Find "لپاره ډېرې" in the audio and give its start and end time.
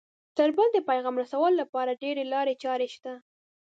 1.61-2.23